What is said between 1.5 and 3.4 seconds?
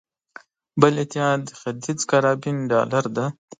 ختیځ کارابین ډالر دی.